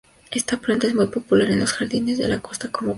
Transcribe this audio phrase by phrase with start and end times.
[0.31, 2.89] Esta planta es muy popular en los jardines de la costa como planta ornamental.